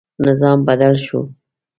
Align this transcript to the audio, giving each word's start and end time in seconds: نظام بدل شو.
نظام 0.27 0.59
بدل 0.67 0.93
شو. 1.05 1.19